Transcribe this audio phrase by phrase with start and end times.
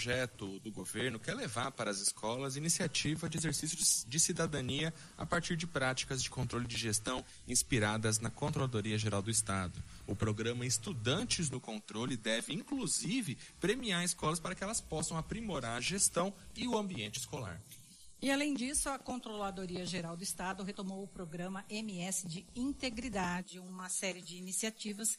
[0.00, 3.76] Projeto do governo quer levar para as escolas iniciativa de exercício
[4.08, 9.30] de cidadania a partir de práticas de controle de gestão inspiradas na Controladoria Geral do
[9.30, 9.78] Estado.
[10.06, 15.82] O programa Estudantes no Controle deve, inclusive, premiar escolas para que elas possam aprimorar a
[15.82, 17.60] gestão e o ambiente escolar.
[18.22, 23.90] E, além disso, a Controladoria Geral do Estado retomou o programa MS de Integridade, uma
[23.90, 25.18] série de iniciativas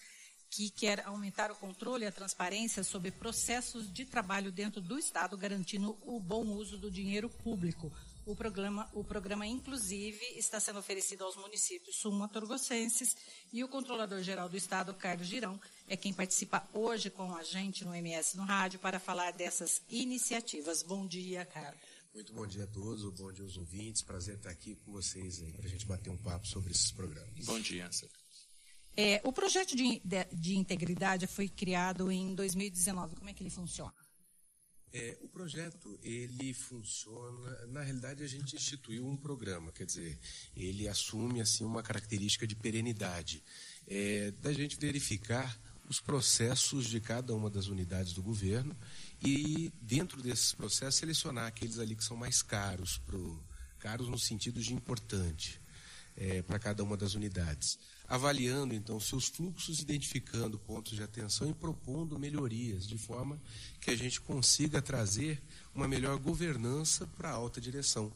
[0.51, 5.37] que quer aumentar o controle e a transparência sobre processos de trabalho dentro do Estado,
[5.37, 7.91] garantindo o bom uso do dinheiro público.
[8.25, 13.15] O programa, o programa, inclusive, está sendo oferecido aos municípios sumatorgossenses
[13.51, 17.95] e o Controlador-Geral do Estado, Carlos Girão, é quem participa hoje com a gente no
[17.95, 20.83] MS no Rádio para falar dessas iniciativas.
[20.83, 21.81] Bom dia, Carlos.
[22.13, 24.01] Muito bom dia a todos, bom dia aos ouvintes.
[24.01, 27.45] Prazer estar aqui com vocês aí para a gente bater um papo sobre esses programas.
[27.45, 27.89] Bom dia,
[28.95, 33.15] é, O projeto de, de, de, integridade foi criado em 2019.
[33.15, 33.93] Como é que ele funciona?
[34.93, 37.65] É, o projeto ele funciona.
[37.67, 40.19] Na realidade, a gente instituiu um programa, quer dizer,
[40.55, 43.41] ele assume assim uma característica de perenidade,
[43.87, 48.75] é, da gente verificar os processos de cada uma das unidades do governo
[49.25, 53.41] e, dentro desses processos, selecionar aqueles ali que são mais caros, pro,
[53.79, 55.61] caros no sentido de importante
[56.15, 57.79] é, para cada uma das unidades.
[58.11, 63.41] Avaliando, então, seus fluxos, identificando pontos de atenção e propondo melhorias, de forma
[63.79, 65.41] que a gente consiga trazer
[65.73, 68.11] uma melhor governança para a alta direção.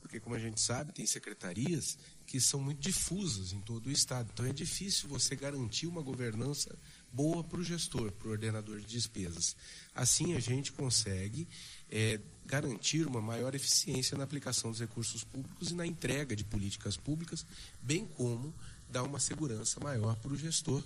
[0.00, 4.30] Porque, como a gente sabe, tem secretarias que são muito difusas em todo o Estado.
[4.32, 6.74] Então, é difícil você garantir uma governança
[7.12, 9.54] boa para o gestor, para o ordenador de despesas.
[9.94, 11.46] Assim, a gente consegue
[11.90, 16.96] é, garantir uma maior eficiência na aplicação dos recursos públicos e na entrega de políticas
[16.96, 17.44] públicas,
[17.82, 18.54] bem como
[18.88, 20.82] dar uma segurança maior para o gestor,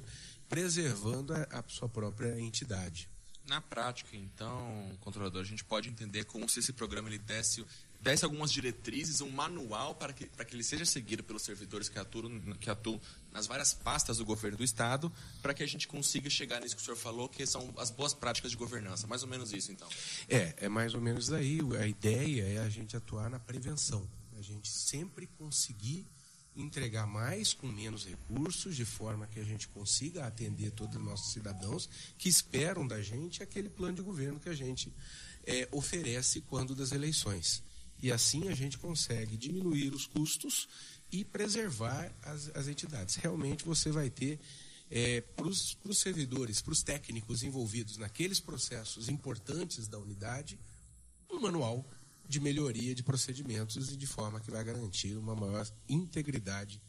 [0.49, 3.09] preservando a, a sua própria entidade.
[3.47, 7.65] Na prática, então, controlador, a gente pode entender como se esse programa ele desse
[8.01, 11.99] desse algumas diretrizes, um manual para que, para que ele seja seguido pelos servidores que
[11.99, 16.31] atuam, que atuam nas várias pastas do governo do Estado, para que a gente consiga
[16.31, 19.07] chegar nisso que o senhor falou, que são as boas práticas de governança.
[19.07, 19.89] Mais ou menos isso, então.
[20.29, 21.61] É, é mais ou menos daí.
[21.79, 24.09] A ideia é a gente atuar na prevenção.
[24.39, 26.07] A gente sempre conseguir
[26.57, 31.33] entregar mais com menos recursos, de forma que a gente consiga atender todos os nossos
[31.33, 31.89] cidadãos
[32.19, 34.93] que esperam da gente aquele plano de governo que a gente
[35.45, 37.63] é, oferece quando das eleições.
[38.03, 40.69] E assim a gente consegue diminuir os custos
[41.13, 43.17] e preservar as, as entidades.
[43.17, 44.41] Realmente você vai ter,
[44.91, 50.59] é, para os servidores, para os técnicos envolvidos naqueles processos importantes da unidade,
[51.31, 51.87] um manual
[52.31, 56.81] de melhoria de procedimentos e de forma que vai garantir uma maior integridade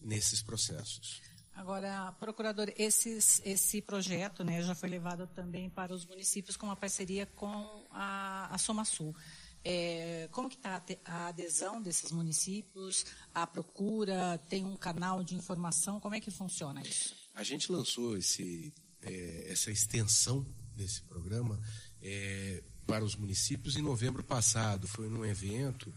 [0.00, 1.22] nesses processos.
[1.54, 6.76] Agora, procurador, esses, esse projeto né, já foi levado também para os municípios com uma
[6.76, 9.16] parceria com a, a Soma Sul.
[9.64, 15.98] É, como que está a adesão desses municípios, a procura, tem um canal de informação,
[15.98, 17.14] como é que funciona isso?
[17.34, 18.72] A gente lançou esse,
[19.02, 21.60] é, essa extensão desse programa
[22.02, 24.88] é, para os municípios em novembro passado.
[24.88, 25.92] Foi num evento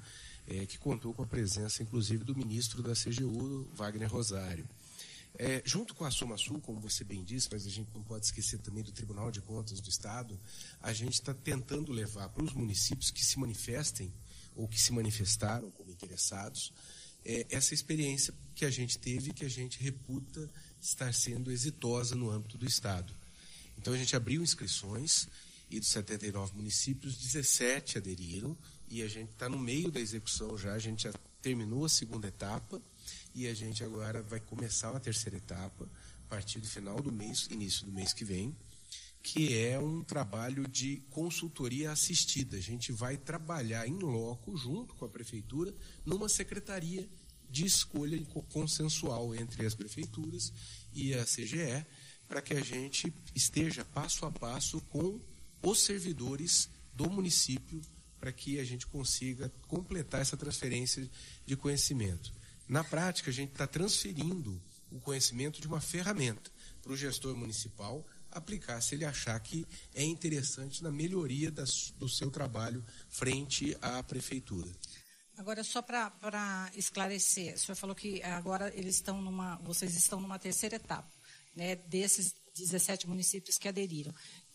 [0.48, 4.68] é, que contou com a presença, inclusive, do ministro da CGU, Wagner Rosário.
[5.40, 8.26] É, junto com a Soma Sul, como você bem disse, mas a gente não pode
[8.26, 10.40] esquecer também do Tribunal de Contas do Estado,
[10.80, 14.14] a gente está tentando levar para os municípios que se manifestem
[14.56, 16.72] ou que se manifestaram como interessados
[17.26, 20.50] é, essa experiência que a gente teve que a gente reputa
[20.82, 23.14] estar sendo exitosa no âmbito do Estado.
[23.78, 25.28] Então a gente abriu inscrições
[25.74, 28.56] e dos 79 municípios, 17 aderiram
[28.88, 32.28] e a gente está no meio da execução já, a gente já terminou a segunda
[32.28, 32.80] etapa
[33.34, 35.90] e a gente agora vai começar uma terceira etapa,
[36.26, 38.56] a partir do final do mês, início do mês que vem,
[39.24, 42.56] que é um trabalho de consultoria assistida.
[42.56, 45.74] A gente vai trabalhar em loco, junto com a prefeitura,
[46.06, 47.10] numa secretaria
[47.50, 50.54] de escolha consensual entre as prefeituras
[50.94, 51.84] e a CGE,
[52.28, 55.20] para que a gente esteja passo a passo com
[55.64, 57.82] os servidores do município,
[58.20, 61.10] para que a gente consiga completar essa transferência
[61.46, 62.34] de conhecimento.
[62.68, 64.62] Na prática, a gente está transferindo
[64.92, 66.52] o conhecimento de uma ferramenta
[66.82, 72.10] para o gestor municipal aplicar se ele achar que é interessante na melhoria das, do
[72.10, 74.72] seu trabalho frente à prefeitura.
[75.38, 80.38] Agora, só para esclarecer, o senhor falou que agora eles estão numa, vocês estão numa
[80.38, 81.12] terceira etapa,
[81.56, 84.14] né, desses 17 municípios que aderiram.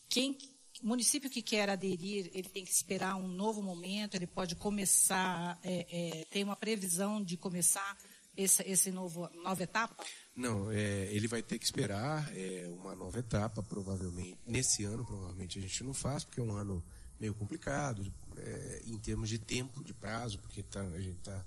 [0.08, 0.38] Quem
[0.82, 5.58] o município que quer aderir, ele tem que esperar um novo momento, ele pode começar,
[5.62, 7.96] é, é, tem uma previsão de começar
[8.36, 10.04] esse, esse novo, nova etapa?
[10.34, 14.38] Não, é, ele vai ter que esperar é, uma nova etapa, provavelmente.
[14.46, 16.84] Nesse ano, provavelmente, a gente não faz, porque é um ano
[17.18, 21.44] meio complicado, é, em termos de tempo, de prazo, porque tá, a gente está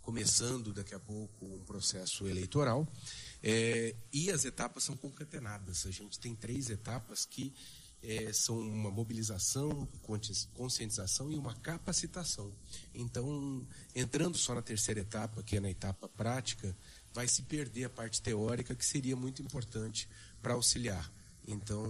[0.00, 2.88] começando daqui a pouco um processo eleitoral.
[3.42, 5.86] É, e as etapas são concatenadas.
[5.86, 7.52] A gente tem três etapas que
[8.02, 9.88] é, são uma mobilização,
[10.54, 12.52] conscientização e uma capacitação.
[12.94, 16.76] Então, entrando só na terceira etapa, que é na etapa prática,
[17.14, 20.08] vai se perder a parte teórica, que seria muito importante
[20.40, 21.10] para auxiliar.
[21.46, 21.86] Então,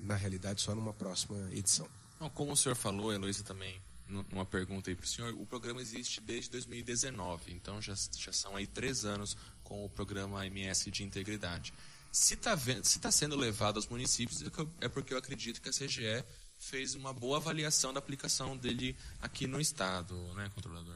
[0.00, 1.88] na realidade, só numa próxima edição.
[2.34, 6.20] como o senhor falou, Heloísa também, numa pergunta aí para o senhor, o programa existe
[6.20, 11.72] desde 2019, então já, já são aí três anos com o programa MS de Integridade.
[12.12, 12.54] Se está
[13.00, 14.46] tá sendo levado aos municípios, é,
[14.82, 16.22] é porque eu acredito que a CGE
[16.58, 20.94] fez uma boa avaliação da aplicação dele aqui no Estado, né, controlador?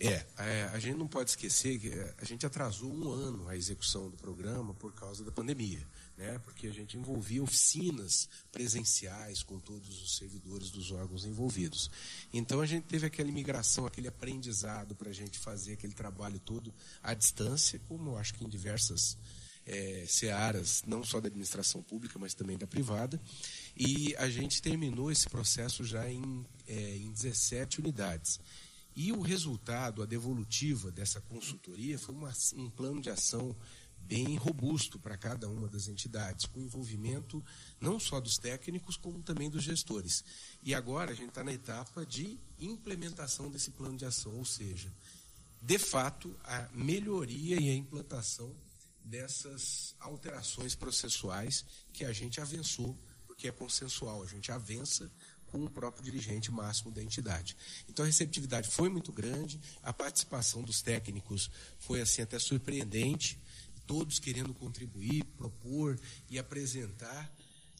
[0.00, 3.56] É, é, a gente não pode esquecer que é, a gente atrasou um ano a
[3.56, 6.40] execução do programa por causa da pandemia, né?
[6.40, 11.88] Porque a gente envolvia oficinas presenciais com todos os servidores dos órgãos envolvidos.
[12.32, 16.74] Então a gente teve aquela imigração, aquele aprendizado para a gente fazer aquele trabalho todo
[17.02, 19.16] à distância, como acho que em diversas
[19.68, 23.20] é, searas, não só da administração pública, mas também da privada.
[23.76, 28.40] E a gente terminou esse processo já em, é, em 17 unidades.
[28.96, 33.54] E o resultado, a devolutiva dessa consultoria, foi uma, um plano de ação
[33.98, 37.44] bem robusto para cada uma das entidades, com envolvimento
[37.78, 40.24] não só dos técnicos, como também dos gestores.
[40.62, 44.90] E agora a gente está na etapa de implementação desse plano de ação, ou seja,
[45.60, 48.54] de fato, a melhoria e a implantação
[49.08, 55.10] dessas alterações processuais que a gente avançou, porque é consensual, a gente avança
[55.46, 57.56] com o próprio dirigente máximo da entidade.
[57.88, 63.40] Então a receptividade foi muito grande, a participação dos técnicos foi assim até surpreendente,
[63.86, 67.32] todos querendo contribuir, propor e apresentar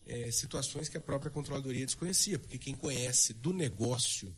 [0.07, 4.35] é, situações que a própria controladoria desconhecia, porque quem conhece do negócio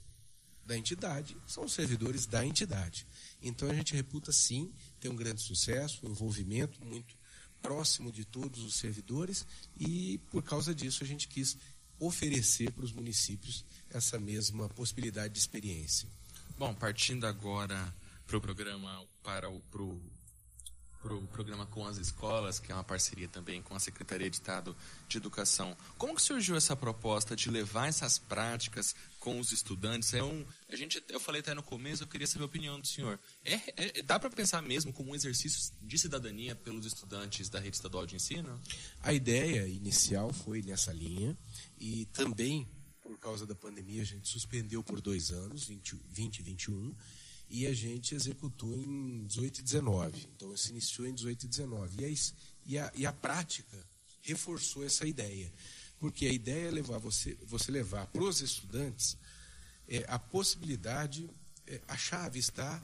[0.70, 3.04] da entidade são os servidores da entidade.
[3.42, 7.16] Então a gente reputa sim ter um grande sucesso, um envolvimento muito
[7.60, 9.44] próximo de todos os servidores
[9.76, 11.56] e por causa disso a gente quis
[11.98, 16.08] oferecer para os municípios essa mesma possibilidade de experiência.
[16.56, 17.92] Bom, partindo agora
[18.24, 20.00] para o programa para o pro
[21.02, 24.36] para o programa com as escolas, que é uma parceria também com a Secretaria de
[24.36, 24.76] Estado
[25.08, 25.76] de Educação.
[25.96, 30.12] Como que surgiu essa proposta de levar essas práticas com os estudantes?
[30.12, 32.86] É um, a gente, eu falei até no começo, eu queria saber a opinião do
[32.86, 33.18] senhor.
[33.44, 37.76] É, é dá para pensar mesmo como um exercício de cidadania pelos estudantes da rede
[37.76, 38.60] estadual de ensino?
[39.02, 41.36] A ideia inicial foi nessa linha
[41.78, 42.68] e também
[43.02, 46.94] por causa da pandemia a gente suspendeu por dois anos, 20 e 21
[47.50, 50.28] e a gente executou em 18 e 19.
[50.36, 51.96] Então, se iniciou em 18 e 19.
[52.00, 52.10] E a,
[52.64, 53.84] e a, e a prática
[54.22, 55.52] reforçou essa ideia.
[55.98, 59.18] Porque a ideia é levar você, você levar para os estudantes
[59.88, 61.28] é, a possibilidade,
[61.66, 62.80] é, a chave está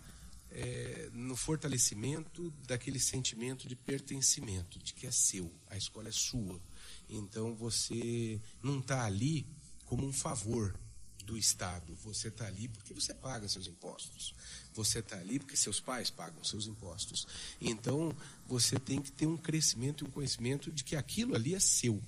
[0.50, 6.60] é, no fortalecimento daquele sentimento de pertencimento, de que é seu, a escola é sua.
[7.08, 9.46] Então você não está ali
[9.84, 10.78] como um favor,
[11.26, 11.94] do Estado.
[12.04, 14.34] Você está ali porque você paga seus impostos.
[14.72, 17.26] Você está ali porque seus pais pagam seus impostos.
[17.60, 18.16] Então,
[18.46, 22.00] você tem que ter um crescimento e um conhecimento de que aquilo ali é seu.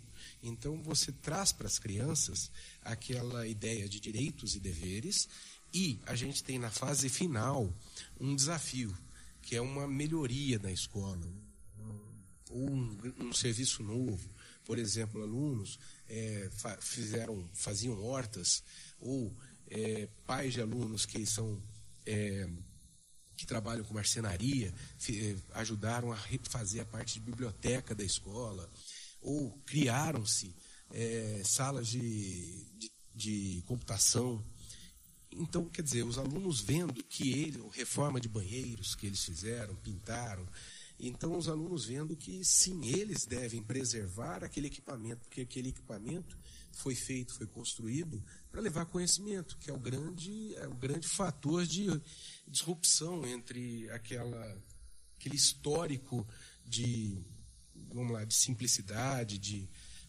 [0.42, 2.50] Então, você traz para as crianças
[2.82, 5.28] aquela ideia de direitos e deveres.
[5.74, 7.70] E a gente tem na fase final
[8.18, 8.96] um desafio,
[9.42, 11.26] que é uma melhoria na escola,
[12.50, 14.30] ou um, um serviço novo.
[14.68, 18.62] Por exemplo, alunos é, fizeram, faziam hortas
[19.00, 19.34] ou
[19.66, 21.58] é, pais de alunos que são
[22.04, 22.46] é,
[23.34, 24.74] que trabalham com marcenaria
[25.08, 28.70] é, ajudaram a refazer a parte de biblioteca da escola
[29.22, 30.54] ou criaram-se
[30.90, 34.44] é, salas de, de, de, computação.
[35.32, 40.46] Então quer dizer os alunos vendo que ele reforma de banheiros que eles fizeram pintaram
[40.98, 46.36] então os alunos vendo que sim eles devem preservar aquele equipamento porque aquele equipamento
[46.72, 51.64] foi feito, foi construído para levar conhecimento, que é o grande, é o grande fator
[51.66, 51.86] de
[52.46, 54.62] disrupção entre aquela,
[55.18, 56.26] aquele histórico
[56.64, 57.18] de,
[57.92, 59.68] vamos lá, de simplicidade, de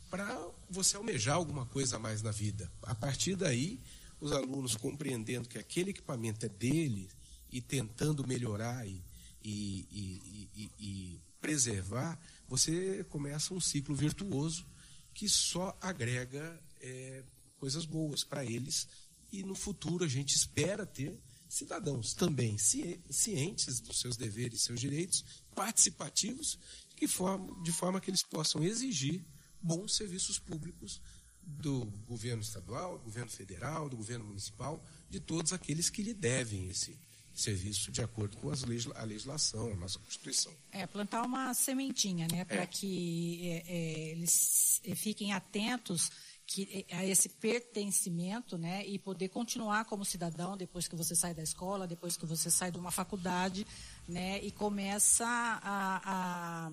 [0.09, 2.71] para você almejar alguma coisa a mais na vida.
[2.81, 3.79] A partir daí,
[4.19, 7.09] os alunos compreendendo que aquele equipamento é dele
[7.51, 9.03] e tentando melhorar e,
[9.43, 14.65] e, e, e preservar, você começa um ciclo virtuoso
[15.13, 17.23] que só agrega é,
[17.57, 18.87] coisas boas para eles
[19.31, 24.79] e no futuro a gente espera ter cidadãos também cientes dos seus deveres e seus
[24.79, 26.59] direitos, participativos,
[26.95, 29.25] de forma, de forma que eles possam exigir
[29.61, 31.01] bons serviços públicos
[31.41, 36.69] do governo estadual, do governo federal, do governo municipal, de todos aqueles que lhe devem
[36.69, 36.97] esse
[37.39, 40.53] serviço de acordo com as a legislação, a nossa Constituição.
[40.71, 42.67] É, plantar uma sementinha, né, para é.
[42.67, 46.11] que é, é, eles fiquem atentos
[46.45, 51.43] que, a esse pertencimento, né, e poder continuar como cidadão depois que você sai da
[51.43, 53.65] escola, depois que você sai de uma faculdade,
[54.07, 56.71] né, e começa a, a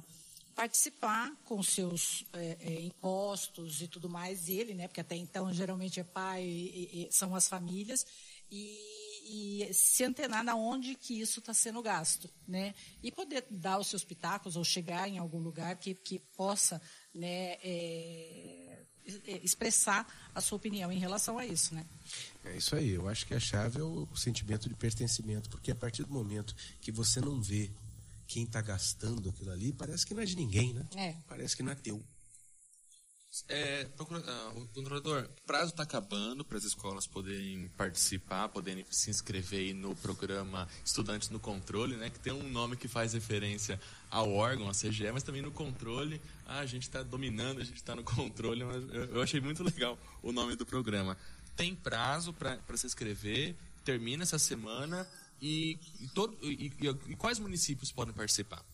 [0.55, 6.01] participar com seus é, é, impostos e tudo mais, ele, né, porque até então geralmente
[6.01, 8.07] é pai e, e são as famílias,
[8.51, 13.79] e, e, se antenar na onde que isso está sendo gasto, né, e poder dar
[13.79, 16.81] os seus pitacos ou chegar em algum lugar que, que possa,
[17.13, 18.83] né, é,
[19.43, 21.85] expressar a sua opinião em relação a isso, né.
[22.45, 25.77] É isso aí, eu acho que a chave é o sentimento de pertencimento, porque a
[25.77, 27.71] partir do momento que você não vê
[28.27, 30.87] quem está gastando aquilo ali, parece que não é de ninguém, né?
[30.97, 31.15] É.
[31.29, 32.03] Parece que não é teu.
[33.49, 38.85] É, procura, uh, o controlador, o prazo está acabando para as escolas poderem participar, poderem
[38.91, 43.81] se inscrever no programa Estudantes no Controle, né, que tem um nome que faz referência
[44.11, 46.21] ao órgão, a CGE, mas também no controle.
[46.47, 49.99] Ah, a gente está dominando, a gente está no controle, mas eu, achei muito legal
[50.23, 51.17] o nome do programa.
[51.57, 55.07] Tem prazo para se inscrever, termina essa semana.
[55.41, 56.73] E, e, todo, e,
[57.09, 58.65] e, quais municípios podem participar?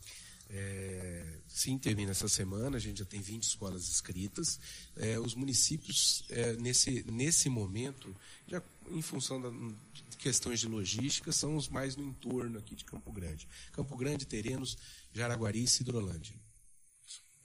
[0.54, 4.60] É, sim, termina essa semana, a gente já tem 20 escolas inscritas.
[4.96, 8.14] É, os municípios, é, nesse, nesse momento,
[8.46, 12.84] já em função da, de questões de logística, são os mais no entorno aqui de
[12.84, 13.48] Campo Grande.
[13.72, 14.76] Campo Grande, Terenos,
[15.12, 16.34] Jaraguari e Cidrolândia.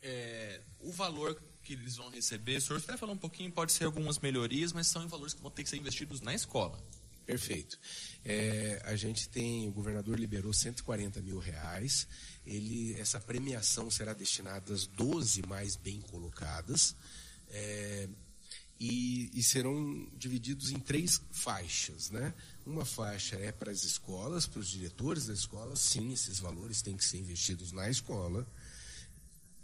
[0.01, 3.85] É, o valor que eles vão receber, o senhor até falou um pouquinho, pode ser
[3.85, 6.77] algumas melhorias, mas são valores que vão ter que ser investidos na escola.
[7.27, 7.77] Perfeito.
[8.23, 12.07] É, a gente tem, o governador liberou 140 mil reais.
[12.45, 16.95] Ele, essa premiação será destinada às 12 mais bem colocadas.
[17.49, 18.07] É,
[18.79, 22.09] e, e, serão divididos em três faixas.
[22.09, 22.33] Né?
[22.65, 26.95] Uma faixa é para as escolas, para os diretores da escola, sim, esses valores têm
[26.95, 28.47] que ser investidos na escola.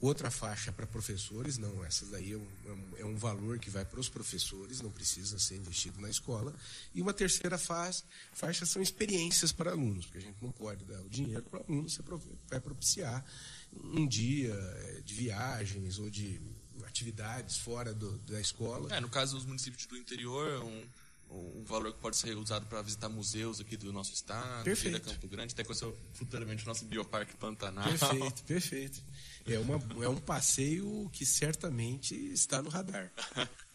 [0.04, 2.48] Outra faixa para professores, não, essa daí é um,
[2.98, 6.54] é um, valor que vai para os professores, não precisa ser investido na escola.
[6.94, 11.00] E uma terceira faixa, faixa são experiências para alunos, porque a gente não pode dar
[11.00, 12.02] o dinheiro para o aluno, você
[12.50, 13.24] vai propiciar
[13.82, 16.38] um dia é, de viagens ou de
[16.86, 18.94] atividades fora do, da escola.
[18.94, 20.84] É, no caso dos municípios do interior, um,
[21.34, 25.00] um valor que pode ser usado para visitar museus aqui do nosso estado, perfeito.
[25.00, 27.88] Campo Grande, até conhecer futuramente o nosso Bioparque Pantanal.
[27.88, 29.02] Perfeito, perfeito.
[29.46, 33.12] É, uma, é um passeio que certamente está no radar.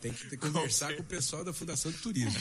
[0.01, 2.41] Tem que conversar com o pessoal da Fundação de Turismo.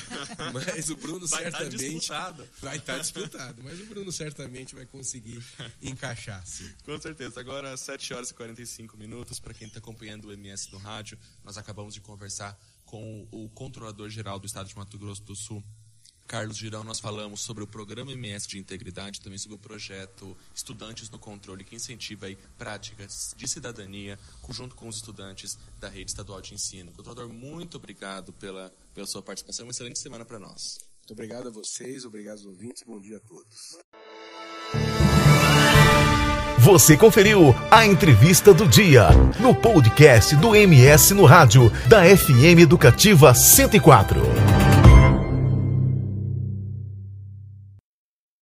[0.53, 1.97] Mas o Bruno vai tá certamente.
[1.97, 2.31] Estar
[2.61, 3.61] vai estar tá disputado.
[3.63, 5.43] Mas o Bruno certamente vai conseguir
[5.81, 6.45] encaixar.
[6.45, 6.71] Sim.
[6.85, 7.39] Com certeza.
[7.39, 9.39] Agora, 7 horas e 45 minutos.
[9.39, 14.09] Para quem está acompanhando o MS no rádio, nós acabamos de conversar com o controlador
[14.09, 15.63] geral do estado de Mato Grosso do Sul,
[16.27, 21.09] Carlos Girão, nós falamos sobre o programa MS de integridade, também sobre o projeto Estudantes
[21.09, 24.19] no Controle, que incentiva aí práticas de cidadania
[24.49, 26.91] junto com os estudantes da rede estadual de ensino.
[26.91, 29.65] Controlador, muito obrigado pela, pela sua participação.
[29.65, 30.79] Uma excelente semana para nós.
[30.99, 33.77] Muito obrigado a vocês, obrigado aos ouvintes, bom dia a todos.
[36.59, 43.33] Você conferiu a entrevista do dia no podcast do MS no rádio da FM Educativa
[43.33, 44.76] 104.